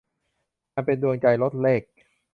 [0.73, 1.81] อันเป็นดวงใจ- รจเรข